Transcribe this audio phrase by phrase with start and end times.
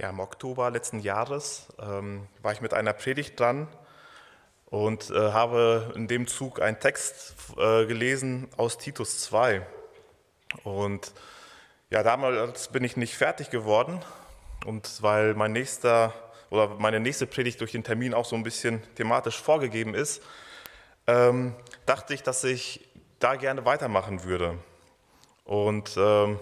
[0.00, 3.66] Ja, im Oktober letzten Jahres ähm, war ich mit einer Predigt dran
[4.66, 9.66] und äh, habe in dem Zug einen Text äh, gelesen aus Titus 2.
[10.62, 11.12] Und
[11.90, 14.00] ja, damals bin ich nicht fertig geworden
[14.64, 16.14] und weil mein nächster
[16.50, 20.22] oder meine nächste Predigt durch den Termin auch so ein bisschen thematisch vorgegeben ist,
[21.08, 21.56] ähm,
[21.86, 22.88] dachte ich, dass ich
[23.18, 24.60] da gerne weitermachen würde.
[25.44, 26.38] Und ähm,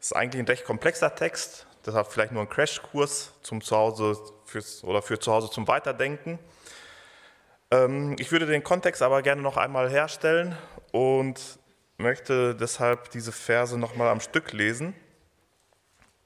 [0.00, 5.02] ist eigentlich ein recht komplexer Text, deshalb vielleicht nur ein Crashkurs zum Zuhause fürs, oder
[5.02, 6.38] für zu Hause zum Weiterdenken.
[7.70, 10.56] Ähm, ich würde den Kontext aber gerne noch einmal herstellen
[10.92, 11.58] und
[11.96, 14.94] möchte deshalb diese Verse nochmal am Stück lesen.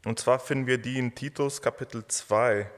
[0.04, 2.68] Und zwar finden wir die in Titus Kapitel 2.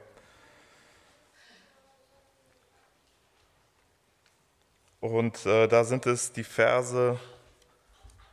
[4.99, 7.19] Und äh, da sind es die Verse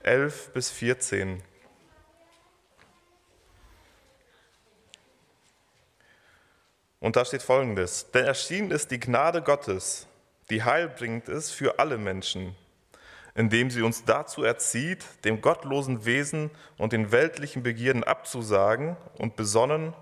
[0.00, 1.42] 11 bis 14.
[7.02, 10.06] Und da steht folgendes: Denn erschienen ist die Gnade Gottes,
[10.50, 12.54] die heilbringend ist für alle Menschen,
[13.34, 19.94] indem sie uns dazu erzieht, dem gottlosen Wesen und den weltlichen Begierden abzusagen und besonnen,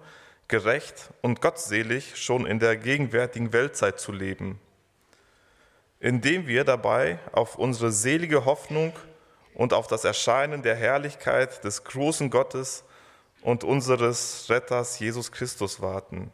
[0.47, 4.61] gerecht und gottselig schon in der gegenwärtigen Weltzeit zu leben,
[6.01, 8.93] indem wir dabei auf unsere selige Hoffnung
[9.55, 12.85] und auf das Erscheinen der Herrlichkeit des großen Gottes
[13.41, 16.31] und unseres Retters Jesus Christus warten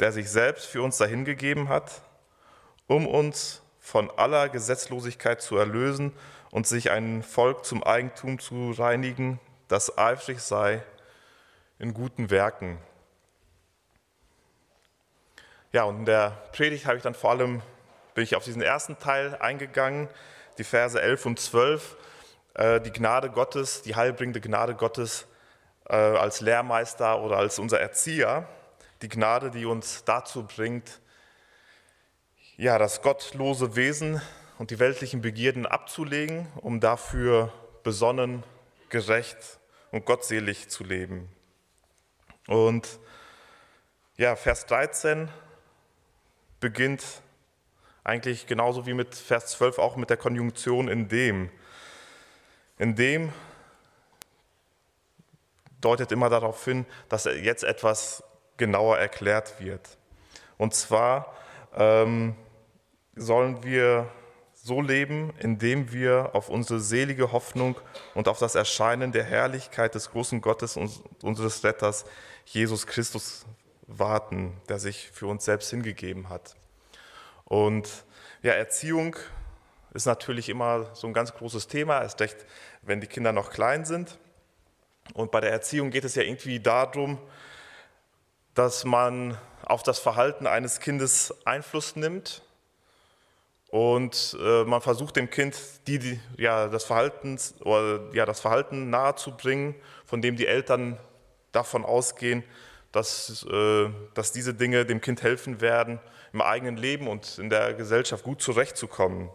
[0.00, 2.02] der sich selbst für uns dahingegeben hat,
[2.86, 6.12] um uns von aller Gesetzlosigkeit zu erlösen
[6.50, 10.82] und sich ein Volk zum Eigentum zu reinigen, das eifrig sei
[11.78, 12.78] in guten Werken.
[15.72, 17.62] Ja, und in der Predigt habe ich dann vor allem,
[18.14, 20.08] bin ich auf diesen ersten Teil eingegangen,
[20.56, 21.96] die Verse 11 und 12,
[22.54, 25.26] äh, die Gnade Gottes, die heilbringende Gnade Gottes
[25.88, 28.48] äh, als Lehrmeister oder als unser Erzieher
[29.02, 31.00] die Gnade, die uns dazu bringt,
[32.56, 34.20] ja, das gottlose Wesen
[34.58, 37.52] und die weltlichen Begierden abzulegen, um dafür
[37.84, 38.42] besonnen,
[38.88, 39.60] gerecht
[39.92, 41.28] und gottselig zu leben.
[42.48, 42.98] Und
[44.16, 45.28] ja, Vers 13
[46.58, 47.04] beginnt
[48.02, 51.50] eigentlich genauso wie mit Vers 12 auch mit der Konjunktion in dem.
[52.78, 53.32] In dem
[55.80, 58.24] deutet immer darauf hin, dass jetzt etwas
[58.58, 59.96] genauer erklärt wird.
[60.58, 61.34] Und zwar
[61.74, 62.34] ähm,
[63.16, 64.08] sollen wir
[64.52, 67.76] so leben, indem wir auf unsere selige Hoffnung
[68.14, 70.90] und auf das Erscheinen der Herrlichkeit des großen Gottes und
[71.22, 72.04] unseres Retters
[72.44, 73.46] Jesus Christus
[73.86, 76.54] warten, der sich für uns selbst hingegeben hat.
[77.44, 78.04] Und
[78.42, 79.16] ja, Erziehung
[79.94, 82.44] ist natürlich immer so ein ganz großes Thema, erst recht,
[82.82, 84.18] wenn die Kinder noch klein sind.
[85.14, 87.18] Und bei der Erziehung geht es ja irgendwie darum,
[88.58, 92.42] dass man auf das Verhalten eines Kindes Einfluss nimmt
[93.68, 98.90] und äh, man versucht dem Kind die, die, ja, das, Verhalten, oder, ja, das Verhalten
[98.90, 100.98] nahezubringen, von dem die Eltern
[101.52, 102.42] davon ausgehen,
[102.90, 106.00] dass, äh, dass diese Dinge dem Kind helfen werden,
[106.32, 109.30] im eigenen Leben und in der Gesellschaft gut zurechtzukommen.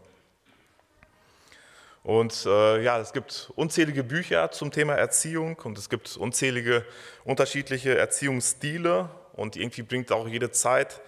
[2.03, 6.86] Und äh, ja, es gibt unzählige Bücher zum Thema Erziehung und es gibt unzählige
[7.24, 11.02] unterschiedliche Erziehungsstile und irgendwie bringt auch jede Zeit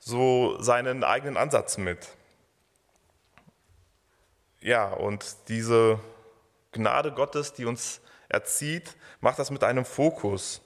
[0.00, 2.08] so seinen eigenen Ansatz mit.
[4.60, 6.00] Ja, und diese
[6.72, 10.62] Gnade Gottes, die uns erzieht, macht das mit einem Fokus,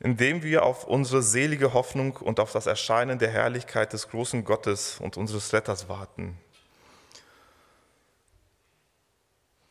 [0.00, 5.00] indem wir auf unsere selige Hoffnung und auf das Erscheinen der Herrlichkeit des großen Gottes
[5.00, 6.38] und unseres Retters warten.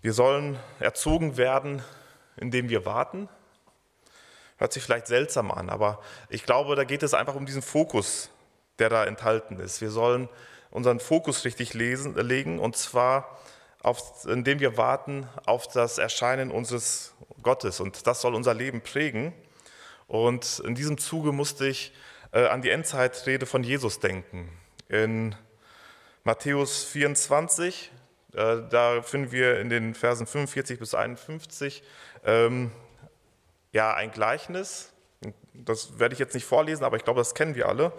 [0.01, 1.83] Wir sollen erzogen werden,
[2.37, 3.27] indem wir warten.
[4.57, 8.29] Hört sich vielleicht seltsam an, aber ich glaube, da geht es einfach um diesen Fokus,
[8.79, 9.81] der da enthalten ist.
[9.81, 10.29] Wir sollen
[10.71, 13.39] unseren Fokus richtig lesen, legen und zwar,
[13.81, 19.33] auf, indem wir warten auf das Erscheinen unseres Gottes und das soll unser Leben prägen.
[20.07, 21.93] Und in diesem Zuge musste ich
[22.31, 24.49] äh, an die Endzeitrede von Jesus denken.
[24.87, 25.35] In
[26.23, 27.98] Matthäus 24, äh,
[28.31, 31.83] da finden wir in den Versen 45 bis 51
[32.25, 32.71] ähm,
[33.71, 34.91] ja ein Gleichnis.
[35.53, 37.91] Das werde ich jetzt nicht vorlesen, aber ich glaube, das kennen wir alle.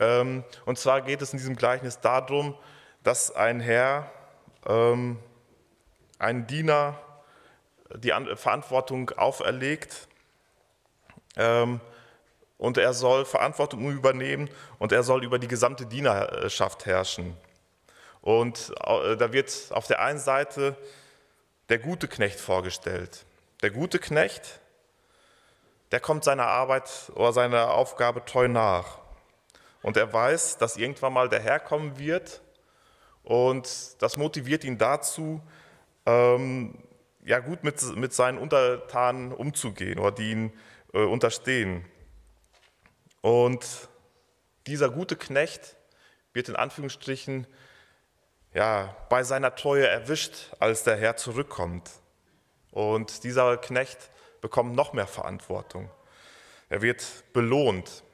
[0.00, 2.54] Ähm, und zwar geht es in diesem Gleichnis darum,
[3.02, 4.10] dass ein Herr,
[4.66, 5.18] ähm,
[6.18, 6.98] ein Diener
[7.94, 10.08] die Verantwortung auferlegt
[11.36, 11.80] ähm,
[12.58, 17.36] und er soll Verantwortung übernehmen und er soll über die gesamte Dienerschaft herrschen.
[18.24, 20.78] Und äh, da wird auf der einen Seite
[21.68, 23.26] der gute Knecht vorgestellt.
[23.60, 24.60] Der gute Knecht,
[25.92, 28.98] der kommt seiner Arbeit oder seiner Aufgabe treu nach.
[29.82, 32.40] Und er weiß, dass irgendwann mal der Herr kommen wird
[33.24, 33.68] und
[33.98, 35.42] das motiviert ihn dazu,
[36.06, 36.78] ähm,
[37.26, 40.52] ja gut mit, mit seinen Untertanen umzugehen oder die ihn
[40.94, 41.84] äh, unterstehen.
[43.20, 43.66] Und
[44.66, 45.76] dieser gute Knecht
[46.32, 47.46] wird in Anführungsstrichen
[48.54, 51.90] ja, bei seiner Treue erwischt, als der Herr zurückkommt.
[52.70, 53.98] Und dieser Knecht
[54.40, 55.90] bekommt noch mehr Verantwortung.
[56.68, 58.04] Er wird belohnt.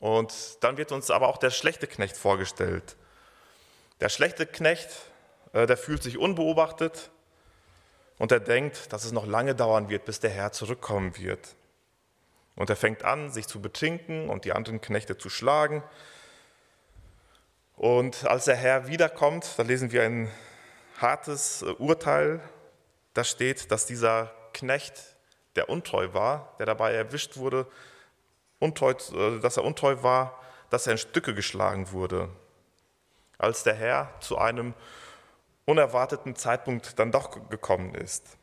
[0.00, 2.96] Und dann wird uns aber auch der schlechte Knecht vorgestellt.
[4.00, 4.88] Der schlechte Knecht,
[5.52, 7.10] äh, der fühlt sich unbeobachtet
[8.18, 11.56] und er denkt, dass es noch lange dauern wird, bis der Herr zurückkommen wird.
[12.54, 15.82] Und er fängt an, sich zu betrinken und die anderen Knechte zu schlagen.
[17.78, 20.28] Und als der Herr wiederkommt, da lesen wir ein
[21.00, 22.40] hartes äh, Urteil.
[23.14, 25.16] Da steht, dass dieser Knecht,
[25.54, 27.68] der untreu war, der dabei erwischt wurde,
[28.58, 30.40] untreu, äh, dass er untreu war,
[30.70, 32.28] dass er in Stücke geschlagen wurde.
[33.38, 34.74] Als der Herr zu einem
[35.64, 38.36] unerwarteten Zeitpunkt dann doch gekommen ist.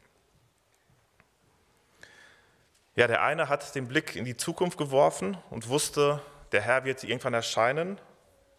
[2.95, 6.21] Ja, der eine hat den Blick in die Zukunft geworfen und wusste,
[6.53, 7.99] der Herr wird irgendwann erscheinen.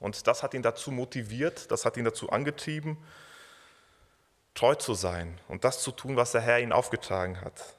[0.00, 2.98] Und das hat ihn dazu motiviert, das hat ihn dazu angetrieben,
[4.54, 7.76] treu zu sein und das zu tun, was der Herr ihn aufgetragen hat.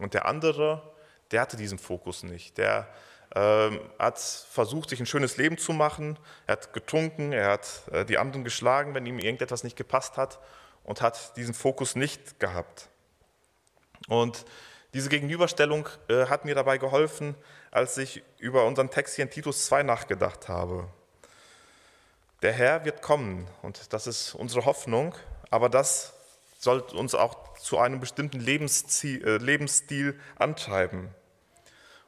[0.00, 0.94] Und der andere,
[1.30, 2.58] der hatte diesen Fokus nicht.
[2.58, 2.88] Der
[3.34, 6.18] ähm, hat versucht, sich ein schönes Leben zu machen.
[6.46, 10.38] Er hat getrunken, er hat äh, die anderen geschlagen, wenn ihm irgendetwas nicht gepasst hat
[10.84, 12.88] und hat diesen Fokus nicht gehabt.
[14.08, 14.46] Und
[14.94, 17.34] diese Gegenüberstellung äh, hat mir dabei geholfen,
[17.70, 20.88] als ich über unseren Text hier in Titus 2 nachgedacht habe.
[22.42, 25.14] Der Herr wird kommen und das ist unsere Hoffnung,
[25.50, 26.14] aber das
[26.58, 31.14] soll uns auch zu einem bestimmten Lebensziel, äh, Lebensstil antreiben.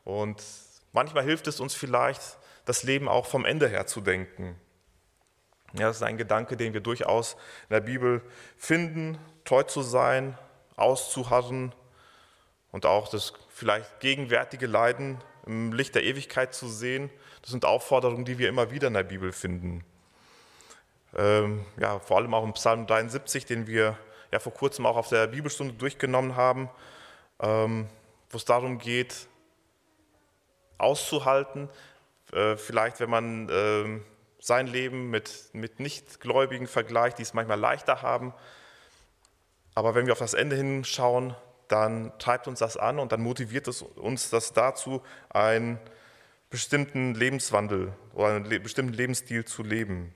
[0.04, 0.42] Und
[0.92, 4.56] Manchmal hilft es uns vielleicht, das Leben auch vom Ende her zu denken.
[5.74, 7.34] Ja, das ist ein Gedanke, den wir durchaus
[7.68, 8.22] in der Bibel
[8.56, 10.36] finden, treu zu sein,
[10.76, 11.72] auszuharren
[12.72, 17.08] und auch das vielleicht gegenwärtige Leiden im Licht der Ewigkeit zu sehen.
[17.42, 19.84] Das sind Aufforderungen, die wir immer wieder in der Bibel finden.
[21.16, 23.98] Ähm, ja, vor allem auch im Psalm 73, den wir
[24.30, 26.70] ja vor kurzem auch auf der Bibelstunde durchgenommen haben,
[27.40, 27.88] ähm,
[28.30, 29.26] wo es darum geht,
[30.78, 31.68] auszuhalten.
[32.32, 34.04] Äh, vielleicht, wenn man ähm,
[34.38, 38.32] sein Leben mit, mit Nichtgläubigen vergleicht, die es manchmal leichter haben.
[39.74, 41.34] Aber wenn wir auf das Ende hinschauen,
[41.68, 45.78] dann treibt uns das an und dann motiviert es uns das dazu, einen
[46.48, 50.12] bestimmten Lebenswandel oder einen bestimmten Lebensstil zu leben.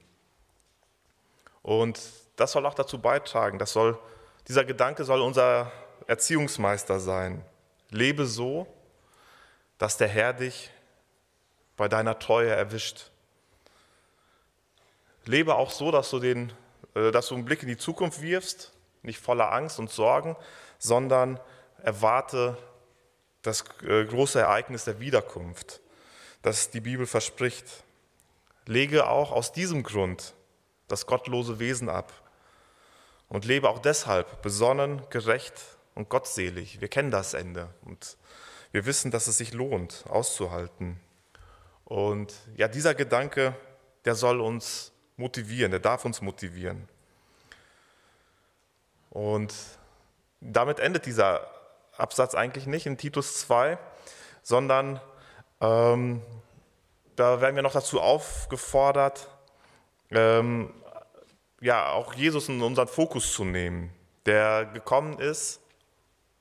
[1.65, 1.99] Und
[2.37, 3.99] das soll auch dazu beitragen, das soll,
[4.47, 5.73] dieser Gedanke soll unser
[6.07, 7.43] Erziehungsmeister sein.
[7.89, 8.67] Lebe so,
[9.79, 10.71] dass der Herr dich
[11.79, 13.11] bei deiner Treue erwischt.
[15.25, 16.53] Lebe auch so, dass du, den,
[16.95, 20.37] äh, dass du einen Blick in die Zukunft wirfst, nicht voller Angst und Sorgen,
[20.79, 21.41] sondern
[21.83, 22.59] erwarte
[23.41, 25.81] das äh, große Ereignis der Wiederkunft,
[26.43, 27.85] das die Bibel verspricht.
[28.67, 30.35] Lege auch aus diesem Grund
[30.89, 32.13] das gottlose Wesen ab
[33.29, 35.55] und lebe auch deshalb besonnen, gerecht
[35.95, 36.81] und gottselig.
[36.81, 38.17] Wir kennen das Ende und
[38.73, 41.01] wir wissen, dass es sich lohnt, auszuhalten.
[41.85, 43.55] Und ja, dieser Gedanke,
[44.05, 46.89] der soll uns motivieren, der darf uns motivieren.
[49.11, 49.55] Und
[50.41, 51.49] damit endet dieser
[51.97, 53.79] Absatz eigentlich nicht in Titus 2,
[54.43, 55.01] sondern
[55.61, 56.21] ähm,
[57.17, 59.29] da werden wir noch dazu aufgefordert,
[60.17, 60.73] ähm,
[61.61, 63.91] ja, auch Jesus in unseren Fokus zu nehmen,
[64.27, 65.61] der gekommen ist,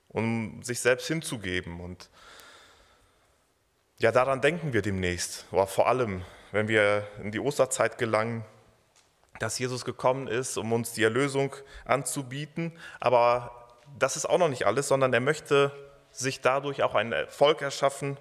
[0.10, 2.10] um sich selbst hinzugeben und
[4.00, 8.44] ja, daran denken wir demnächst, oder vor allem, wenn wir in die Osterzeit gelangen,
[9.40, 12.78] dass Jesus gekommen ist, um uns die Erlösung anzubieten.
[13.00, 15.72] Aber das ist auch noch nicht alles, sondern er möchte
[16.12, 18.18] sich dadurch auch ein Volk erschaffen,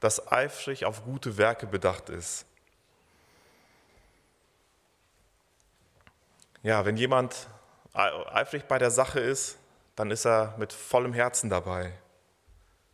[0.00, 2.46] das eifrig auf gute Werke bedacht ist.
[6.64, 7.46] Ja, wenn jemand
[7.92, 9.58] eifrig bei der Sache ist,
[9.96, 11.92] dann ist er mit vollem Herzen dabei,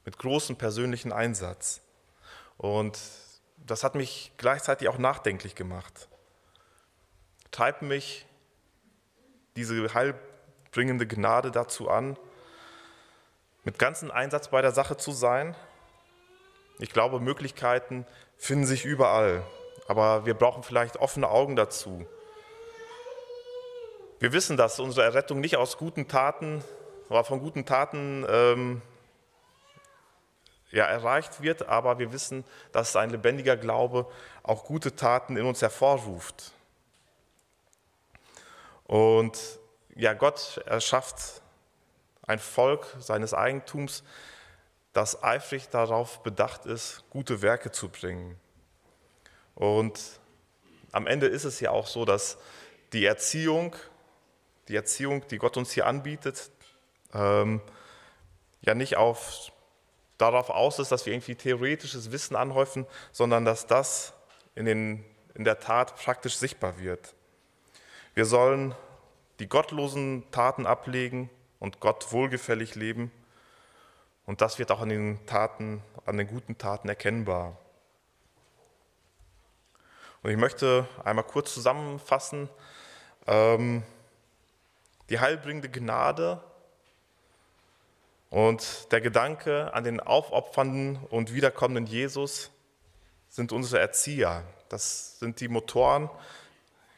[0.04, 1.80] mit großem persönlichen Einsatz.
[2.56, 2.98] Und
[3.58, 6.08] das hat mich gleichzeitig auch nachdenklich gemacht.
[7.52, 8.26] Treibt mich
[9.54, 12.18] diese heilbringende Gnade dazu an,
[13.62, 15.54] mit ganzem Einsatz bei der Sache zu sein?
[16.80, 18.04] Ich glaube, Möglichkeiten
[18.36, 19.44] finden sich überall,
[19.86, 22.04] aber wir brauchen vielleicht offene Augen dazu.
[24.20, 26.62] Wir wissen, dass unsere Errettung nicht aus guten Taten
[27.08, 28.82] oder von guten Taten ähm,
[30.70, 34.06] ja, erreicht wird, aber wir wissen, dass ein lebendiger Glaube
[34.42, 36.52] auch gute Taten in uns hervorruft.
[38.84, 39.38] Und
[39.96, 41.40] ja, Gott erschafft
[42.26, 44.04] ein Volk seines Eigentums,
[44.92, 48.38] das eifrig darauf bedacht ist, gute Werke zu bringen.
[49.54, 50.20] Und
[50.92, 52.36] am Ende ist es ja auch so, dass
[52.92, 53.74] die Erziehung,
[54.70, 56.50] die Erziehung, die Gott uns hier anbietet,
[57.12, 57.60] ähm,
[58.60, 59.50] ja nicht auf,
[60.16, 64.14] darauf aus ist, dass wir irgendwie theoretisches Wissen anhäufen, sondern dass das
[64.54, 67.14] in, den, in der Tat praktisch sichtbar wird.
[68.14, 68.74] Wir sollen
[69.40, 73.10] die gottlosen Taten ablegen und Gott wohlgefällig leben.
[74.26, 77.56] Und das wird auch an den Taten, an den guten Taten erkennbar.
[80.22, 82.48] Und ich möchte einmal kurz zusammenfassen,
[83.26, 83.82] ähm,
[85.10, 86.40] die heilbringende Gnade
[88.30, 92.50] und der Gedanke an den aufopfernden und wiederkommenden Jesus
[93.28, 94.44] sind unsere Erzieher.
[94.68, 96.08] Das sind die Motoren.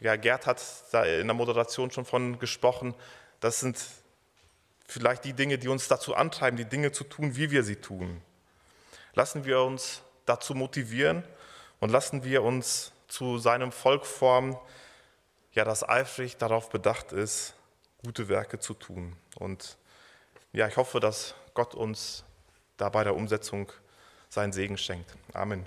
[0.01, 2.95] Ja, Gerd hat da in der Moderation schon von gesprochen.
[3.41, 3.83] Das sind
[4.87, 8.21] vielleicht die Dinge, die uns dazu antreiben, die Dinge zu tun, wie wir sie tun.
[9.15, 11.25] Lassen wir uns dazu motivieren
[11.81, 14.57] und lassen wir uns zu seinem Volk formen,
[15.53, 17.55] ja, das eifrig darauf bedacht ist,
[18.05, 19.17] gute Werke zu tun.
[19.37, 19.77] Und
[20.53, 22.25] ja, ich hoffe, dass Gott uns
[22.77, 23.73] da bei der Umsetzung
[24.29, 25.15] seinen Segen schenkt.
[25.33, 25.67] Amen.